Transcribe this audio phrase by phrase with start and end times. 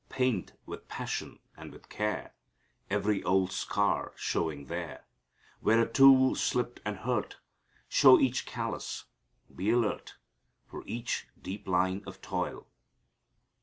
[0.09, 2.33] Paint with passion and with care
[2.89, 5.03] Every old scar showing there
[5.59, 7.37] Where a tool slipped and hurt;
[7.87, 9.03] Show each callous;
[9.55, 10.15] be alert
[10.65, 12.65] For each deep line of toil.